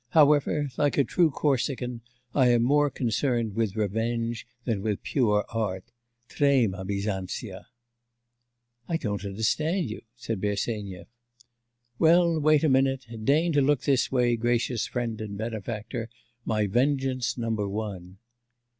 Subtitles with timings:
[0.09, 2.01] However, like a true Corsican,
[2.33, 5.91] I am more concerned with revenge than with pure art.
[6.27, 7.67] Trema, Bisanzia!'
[8.87, 11.05] 'I don't understand you,' said Bersenyev.
[11.99, 13.05] 'Well, wait a minute.
[13.23, 16.09] Deign to look this way, gracious friend and benefactor,
[16.45, 18.17] my vengeance number one.